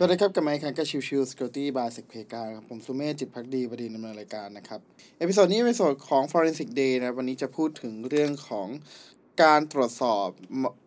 [0.00, 4.80] สวัสดีครับกับไมค์คันกับ Chill Chill Security by SecPlayground ครับผมสุเมธจิตภักดีบดินทร์ดำเนินรายการนะครับ
[5.18, 8.68] episode นี้เป็นส่วนของ Forensic Day นะวันนี้จะพูดถึงเรื่องของ
[9.42, 10.26] การตรวจสอบ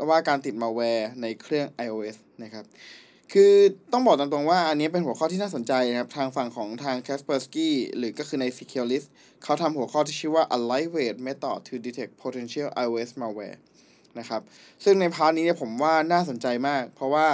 [0.10, 2.66] ว่าการติดมาแวร์ในเครื่อง iOS นะครับ
[3.34, 3.54] คือ
[3.92, 9.08] ต้องบอกตรงๆว่าอันนี้เป็นหัวข้อที่น่าสนใจนะครับ ทางฝั่งของทาง Kaspersky หรือก็คือใน Securelist
[9.44, 13.58] เขาทำหัวข้อที่ชื่อว่า a lightweight method to detect potential iOS malware
[14.20, 14.42] นะครับ
[14.84, 17.28] ซึ่งใน part นี้เนี่ยผมว่าน่าสนใจมาก เพราะว่า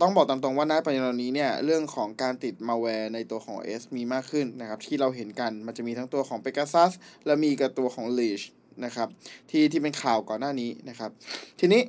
[0.00, 6.92] ต้องบอกตามตรงว่าณปัจจุบันนี้เนี่ยเรื่องของการติดมาแวร์ในตัวของ OS มีมากขึ้นนะครับที่เราเห็นกันมันจะมีทั้งตัวของ Pegasus
[7.26, 8.44] และมีกับตัวของ Leash
[8.84, 9.08] นะครับ
[9.50, 11.10] ที่ที่เป็นข่าวก่อนหน้านี้นะครับ
[11.60, 11.82] ทีนี้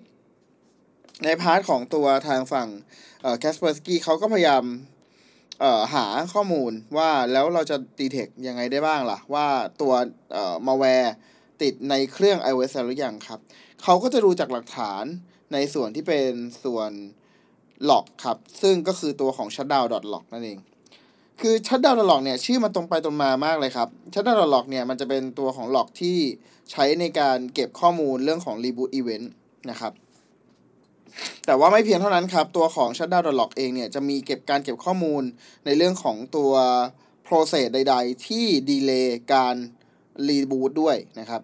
[1.24, 2.68] ใน part ของตัวทางฝั่ง
[3.22, 4.64] เอ่อ Kaspersky เขาก็พยายาม
[5.94, 9.48] หาข้อมูลว่าแล้วเราจะ detect ยังไงได้บ้างล่ะ ว่า
[9.82, 9.94] ตัว
[10.68, 11.14] มาแวร์
[11.62, 13.40] ติดในเครื่อง iOS หรือยังครับ
[13.84, 15.04] เขาก็จะดูจากหลักฐาน
[15.54, 16.32] ในส่วนที่เป็น
[16.64, 16.92] ส่วน
[17.90, 20.60] log ครับ ซึ่งก็คือตัวของ shutdown.log นั่นเอง
[21.42, 26.18] คือ shutdown.log เนี่ยชื่อมันตรงไปตรงมามากเลยครับ shutdown.log เนี่ยมันจะเป็นตัวของ log ที่
[26.72, 29.28] ใช้ในการเก็บข้อมูลเรื่องของ reboot event
[29.70, 29.94] นะครับ
[31.46, 35.24] แต่ว่าไม่เพียงเท่านั้นครับ ตัวของ shutdown.log เองเนี่ย จะมีเก็บการเก็บข้อมูล
[35.66, 36.52] ในเรื่องของตัว
[37.28, 39.56] process ใด ๆ ที่ดีเลย์การ
[40.30, 41.42] reboot ด้วยนะครับ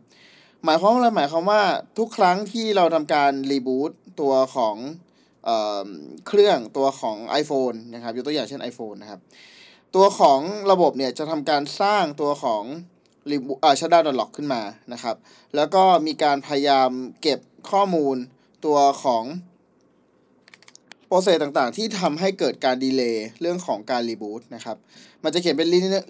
[0.64, 1.62] หมายความว่าอะไรหมายความว่า
[1.98, 4.76] ทุกครั้งที่เราทำการ reboot ตัวของ
[6.28, 9.20] เครื่องตัวของ iPhone นะครับยกตัวอย่างเช่น iPhone นะครับ
[9.96, 10.40] ตัวของ
[10.72, 12.64] ระบบเนี่ยจะทำการสร้างตัวของ
[13.64, 14.62] อ่าชัดดาวน์ล็อกขึ้นมา
[14.94, 15.16] นะครับ
[15.56, 16.90] แล้วก็มีการพยายาม
[17.22, 17.40] เก็บ
[17.72, 18.18] ข้อมูล
[18.66, 19.24] ตัวของ
[21.08, 24.78] process ต่างๆ ที่ทำให้เกิดการ delay เรื่องของการ reboot นะครับ
[25.24, 25.68] มันจะเขียนเป็น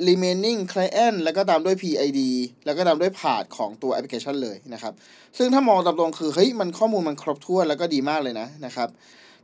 [0.09, 2.19] remaining client แล้วก็ตามด้วย PID
[2.65, 4.93] แล้วก็ตามด้วยพา t ของตัวแอปพลิเคชันเลยนะครับ
[5.37, 8.89] ซึ่งถ้ามองตามตรงคือ เฮ้ย มันข้อมูลมันครบถ้วนแล้วก็ดีมากเลยนะนะครับ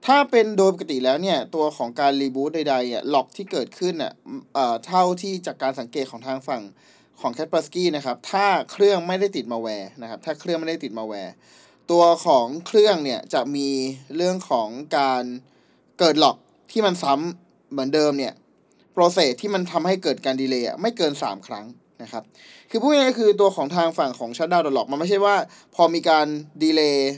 [0.05, 4.13] ถ้าเป็นโดยปกติแล้วเนี่ย ตัวของการ reboot ใดๆอะ log ที่เกิดขึ้นอะ
[4.53, 6.61] เอ่อเท่าที่จากการสังเกตของทางฝั่ง
[7.21, 11.33] ของ c a t p e r s k y นะครับ ถ้าเครื่องไม่ได้ติดมาแวร์นะครับ ถ้าเครื่องไม่ได้ติดมาแวร์
[11.91, 13.69] ตัวของเครื่องเนี่ยจะมี
[14.15, 15.23] เรื่องของการ
[15.99, 16.37] เกิด log
[16.71, 18.33] ที่มันซ้ำเหมือนเดิมเนี่ย
[18.93, 21.65] process ที่มันทำให้เกิดการ delay ไม่เกิน 3 ครั้ง
[22.03, 22.23] นะครับ
[22.69, 25.35] คือพูดง่ายๆคือตัวของทางฝั่งของ shutdown.log มันไม่ใช่ว่า
[25.75, 26.27] พอมีการ
[26.63, 27.11] delay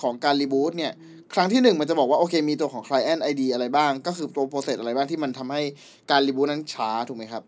[0.00, 0.92] ของการ reboot เนี่ย
[1.34, 5.62] ครั้งที่หนึ่งมันจะบอกว่าโอเคมีตัวของ client ID อะไรบ้าง ก็คือตัว process อะไรบ้างที่มันทำให้
[6.10, 7.42] การ reboot นั้นช้าถูกไหมครับ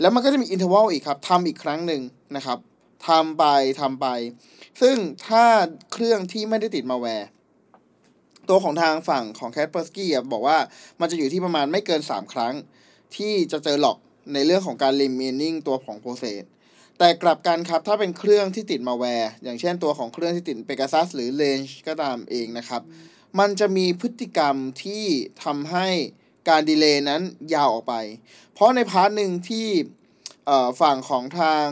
[0.00, 2.02] แล้วมันก็จะมี interval อีกครับทำอีกครั้งหนึ่ง
[2.36, 2.58] นะครับ
[3.08, 3.44] ทำไป
[3.80, 4.06] ทำไป
[4.82, 4.96] ซึ่ง
[5.28, 5.44] ถ้า
[5.92, 7.28] เครื่องที่ไม่ได้ติดมาแวร์
[8.48, 10.58] ตัวของทางฝั่งของ c a t p e r s k y บอกว่า
[11.00, 12.54] มันจะอยู่ที่ประมาณไม่เกิน 3 ครั้ง
[13.16, 13.98] ที่จะเจอ log
[14.34, 16.42] ในเรื่องของการ remaining ตัวของ process
[17.04, 22.82] แต่กลับกันครับ ถ้าเป็นเครื่องที่ติดมาแวร์อย่างเช่นตัวของเครื่องที่ติด Pegasus หรือ Reign ก็ตามเองนะครับ
[23.38, 25.04] มันจะมีพฤติกรรมที่
[25.44, 25.86] ทำให้
[26.48, 27.22] การ delay นั้น
[27.54, 27.94] ยาวออกไป
[28.52, 29.68] เพราะใน part หนึ่งที่
[30.80, 31.66] ฝั่งของทาง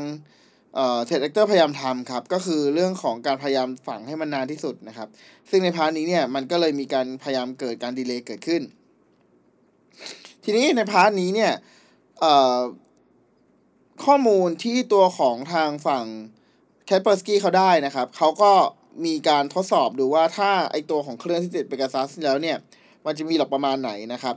[1.04, 5.08] threat actor พยายามทำครับ ก็คือเรื่องของการพยายามฝังให้มันนานที่สุดนะครับ
[5.50, 8.62] ซึ่งใน part นี้เนี่ยมันก็เลยมีการพยายามเกิดการ delay เกิดขึ้น
[10.44, 11.52] ทีนี้ใน part นี้เนี่ย
[14.05, 16.05] ข้อมูลที่ตัวของทางฝั่ง
[16.87, 18.53] Kaspersky เขาได้นะครับ เขาก็
[19.06, 22.56] มีการทดสอบดูว่าถ้าไอตัวของเครื่องที่ติดเปกาซัสแล้วเนี่ย
[23.06, 24.34] มันจะมี log ประมาณไหนนะครับ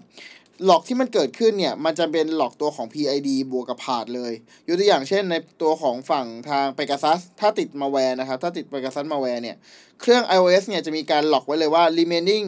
[0.66, 4.34] log ที่มันเกิดขึ้นเนี่ย มันจะเป็น log ตัวของ PID บวกกับ path เลย
[4.68, 9.56] ยกตัวอย่างเช่นในตัวของฝั่งทางเปกาซัสถ้าติดมาแวร์นะครับ ถ้าติด Pegasus malware เนี่ย
[10.02, 12.46] เครื่อง iOS เนี่ยจะมีการ log ไว้เลยว่า remaining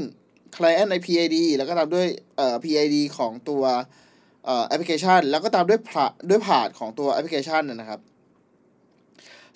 [0.56, 3.64] client ใน PID แล้วก็ตามด้วยเอ่อ PID ของตัว
[4.68, 8.00] แอปพลิเคชัน แล้วก็ตามด้วย path ด้วย path ของตัวแอปพลิเคชันนะครับ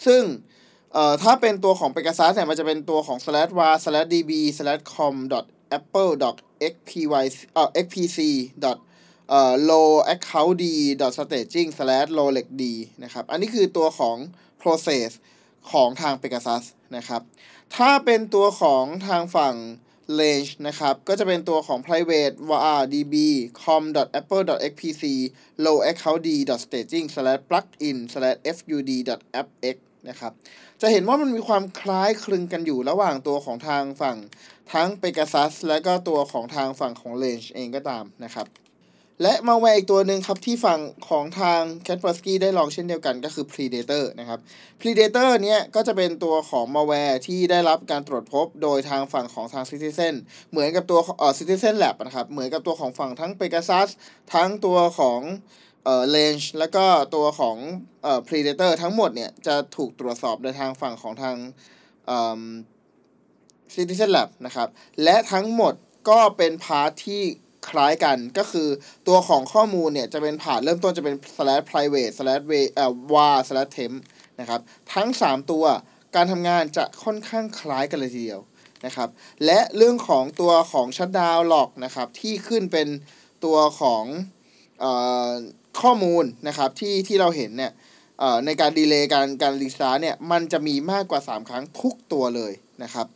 [0.06, 0.24] ซึ่ง
[1.24, 5.46] ถ้าเป็นตัวของ Pegasus เนี่ยมันจะเป็นตัวของ slash var slash db slash com dot
[5.78, 6.36] apple dot
[6.72, 8.20] xpy เอ่อ xpc
[8.64, 8.78] dot
[9.30, 10.66] เอ่อ low account d
[11.02, 12.64] dot staging slash low leg d
[13.04, 14.18] นะครับ อันนี้คือตัวของ
[14.62, 15.10] process
[15.72, 16.64] ของทาง Pegasus
[16.98, 17.22] นะครับ
[17.76, 19.56] ถ้าเป็นตัวของทางฝั่ง
[20.20, 23.16] range นะครับ ก็จะเป็นตัวของ private var db
[23.64, 23.84] com
[24.20, 25.04] apple xpc
[25.66, 26.30] low account d
[26.64, 28.92] staging slash plugin slash fud
[29.40, 29.78] appx
[30.10, 30.32] นะครับ
[30.82, 34.18] จะเห็นว่ามันมีความคล้ายคลึงกันอยู่ระหว่างตัวของทางฝั่ง
[34.74, 38.48] ทั้ง Pegasus และก็ตัวของทางฝั่งของ range เองก็ตามนะครับ
[39.24, 40.80] และมาแวร์อีกตัวหนึ่งครับที่ฝั่ง
[41.10, 44.40] ของทาง c a t p e r s k y ได้ลองเช่นเดียวกันก็คือ Predator นะครับ
[44.80, 50.14] Predator เนี้ยก็จะเป็นตัวของมาแวร์ที่ได้รับการตรวจพบโดยทางฝั่งของทาง Citizen
[50.50, 53.90] เหมือนกับตัวเอ่อ Citizen Lab นะครับ เหมือนกับตัวของฝั่งทั้ง Pegasus
[54.34, 55.20] ทั้งตัวของ
[55.84, 56.86] เอ่อ Range แล้วก็
[57.16, 57.58] ตัวของ
[58.04, 61.36] เอ่อ Predator ทั้งหมดเนี่ยจะถูกตรวจสอบโดยทางฝั่งของทาง
[62.08, 62.42] เอ่อ
[63.74, 64.68] Citizen Lab นะครับ
[65.04, 65.74] และทั้งหมด
[66.10, 67.24] ก็เป็นพาร์ทที่
[67.70, 68.70] คล้ายกันก็คือ
[69.08, 73.96] ตัวของข้อมูลเนี่ยจะเป็นผ่านเริ่มต้นจะเป็น slash private slash v เอ่อ var slash temp
[74.40, 74.62] นะครับ
[74.94, 75.66] ทั้ง 3 ตัว
[76.16, 78.42] การทำงานจะค่อนข้างคล้ายกันเลยทีเดียว
[78.86, 79.10] นะครับ
[79.46, 82.88] และเรื่องของตัวของ shutdown log นะครับที่ขึ้นเป็น
[83.46, 84.04] ตัวของ
[84.84, 84.86] อ
[85.28, 85.30] อ
[85.82, 87.72] ข้อมูลนะครับที่ที่เราเห็นเนี่ย
[88.46, 92.54] ในการดีเลย์การการรีสตาร์เนี่ยมันจะมีมากกว่า 3 ครั้งทุกตัวเลย
[92.84, 93.08] นะครับ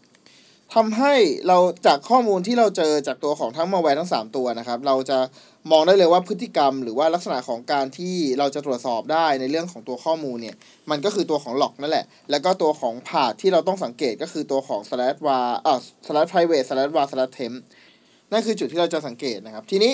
[0.74, 1.14] ทำให้
[1.48, 1.58] เรา
[1.88, 5.20] จากข้อมูลที่เราเจอจากตัวของทั้งมาแวร์ทั้ง 3 ตัวนะครับ เราจะ
[5.72, 10.56] มองได้เลยว่าพฤติกรรม หรือว่าลักษณะของการที่เราจะตรวจสอบได้ในเรื่องของตัวข้อมูลเนี่ย
[10.90, 17.56] มันก็คือตัวของหลอกนั่นแหละ แล้วก็ตัวของผาดที่เราต้องสังเกตก็คือตัวของ slash var เอ่อ slash private slash var slash temp
[18.32, 19.94] นั่นคือจุดที่เราจะสังเกตนะครับ ทีนี้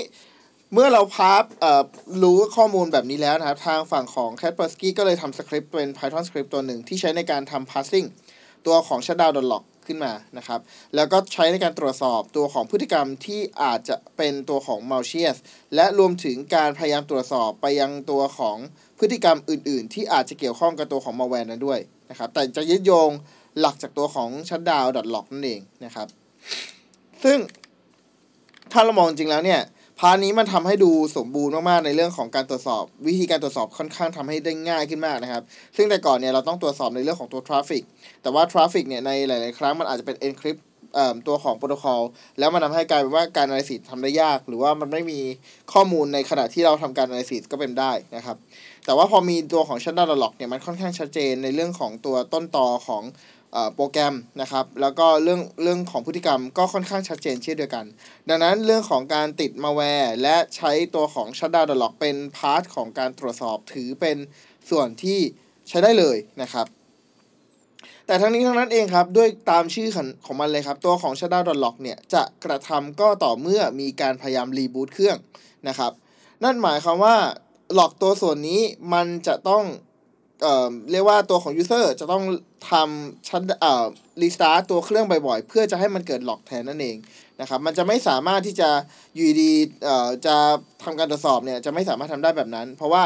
[0.74, 1.83] เมื่อเรา part เอ่อ
[2.24, 8.07] รู้ข้อมูลแบบนี้แล้วนะครับ ทางฝั่งของ c a t p e r s k y ก็เลยทำสคริปต์เป็น Python script ตัวหนึ่งที่ใช้ในการทำ parsing
[8.68, 10.59] ตัวของ shutdown.log ขึ้นมานะครับ
[10.95, 15.38] แล้วก็ใช้ในการตรวจสอบตัวของพฤติกรรมที่อาจจะเป็นตัวของ malicious
[15.75, 18.57] และรวมถึงการพยายามตรวจสอบไปยังตัวของ
[19.00, 23.12] พฤติกรรมอื่น ๆ ที่อาจจะเกี่ยวข้องกับตัวของมาแวร์นั้นด้วยนะครับ แต่จะยึดโยง
[23.59, 26.07] หลักจากตัวของ shutdown.log นั่นเองนะครับ
[27.24, 27.38] ซึ่ง
[28.71, 29.62] ถ้าเรามองจริงแล้วเนี่ย
[30.01, 35.43] part นี้มันทำให้ดูสมบูรณ์มากๆในเรื่องของการตรวจสอบ วิธีการตรวจสอบค่อนข้างทำให้ได้ง่ายขึ้นมากนะครับ
[35.77, 37.83] ซึ่งแต่ก่อนเนี่ยเราต้องตรวจสอบในเรื่องของตัว traffic
[38.21, 40.61] แต่ว่า traffic เนี่ยในหลาย ๆ ครั้งมันอาจจะเป็น encrypt
[41.27, 42.01] ตัวของโปรโตคอล
[42.39, 45.19] แล้วมันทำให้กลายเป็นว่าการ analysis ทำได้ยาก หรือว่ามันไม่มี
[45.73, 48.37] ข้อมูลในขณะที่เราทำการ analysis ก็เป็นได้นะครับ
[48.85, 53.03] แต่ว่าพอมีตัวของ Shutdown Log เนี่ยมันค่อนข้างชัดเจนในเรื่องของตัวต้นตอของ
[53.75, 57.85] โปรแกรมนะครับ แล้วก็เรื่องเรื่องของพฤติกรรมก็ค่อนข้างชัดเจนเช่นเดียวกัน
[58.29, 64.17] ดังนั้นเรื่องของการติดมาแวร์และใช้ตัวของ Shutdown Log เป็น part ของการตรวจสอบถือเป็น
[64.69, 65.19] ส่วนที่
[65.67, 66.67] ใช้ได้เลยนะครับ
[68.05, 75.17] แต่ทั้งนี้ทั้งนั้นเองครับ ด้วยตามชื่อของของมันเลยครับ ตัวของ Shutdown.log เนี่ย จะกระทำก็ต่อเมื่อมีการพยายาม reboot เครื่อง
[75.67, 75.91] นะครับ
[76.43, 77.15] นั่นหมายความว่า
[77.73, 78.61] หลอกตัวส่วนนี้
[78.93, 79.63] มันจะต้อง
[80.41, 82.24] เอ่อเรียกว่าตัวของ user จะต้อง
[82.71, 83.86] ทำชัดเอ่อ
[84.21, 86.97] รีสตาร์ตตัวเครื่องบ่อยๆ เพื่อจะให้มันเกิดหลอกแทนนั่นเอง
[87.41, 88.69] นะครับมันจะไม่สามารถที่จะ
[89.15, 89.51] อยู่ดี
[89.83, 90.36] เอ่อจะ
[90.83, 93.03] ทำการตรวจสอบเนี่ยจะไม่สามารถทำได้แบบนั้น เพราะว่า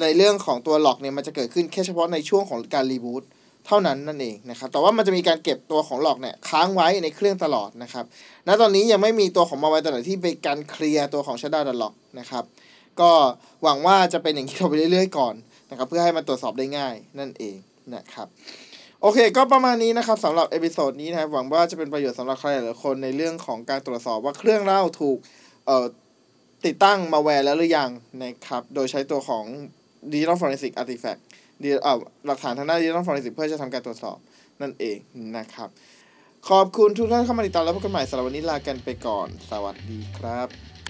[0.00, 3.24] ในเรื่องของตัวหลอกเนี่ยมันจะเกิดขึ้นแค่เฉพาะในช่วงของการรีบูต
[3.66, 8.04] เท่านั้นนั่นเองนะครับแต่ว่ามันจะมีการเก็บตัวของหลอกเนี่ยค้างไว้ในเครื่องตลอดนะครับ
[8.46, 12.44] ณตอนนี้ยังไม่มีตัวของมาไว้ตัวไหนที่เป็นการเคลียร์ตัวของ Shutdown Log นะครับ
[13.00, 13.10] ก็
[13.62, 15.34] หวังว่าจะเป็นอย่างนี้ต่อไปเรื่อยๆก่อน
[15.72, 17.56] นะครับเพื่อให้มันตรวจสอบได้ง่ายนั่นเอง
[17.94, 18.28] นะครับ
[19.02, 25.18] โอเค ก็ประมาณนี้นะครับสำหรับ episode นี้นะครับหวังว่าจะเป็นประโยชน์สำหรับใครหลายคนในเรื่องของการตรวจสอบว่าเครื่องเราถูก
[25.66, 25.86] เอ่อ
[26.66, 27.90] ติดตั้งมาแวร์แล้วหรือยัง
[28.22, 29.44] นะครับโดยใช้ตัวของ
[30.12, 31.20] Digital Forensic Artifact
[31.62, 34.18] ดีเอ่อหลักฐานทางด้าน Digital Forensic เพื่อจะทำการตรวจสอบ
[34.60, 34.98] นั่นเอง
[35.36, 35.68] นะครับ
[36.48, 40.81] ขอบคุณทุกท่านเข้ามาติดตามแล้วพบกันใหม่สำหรับวันนี้ลากันไปก่อน สวัสดีครับ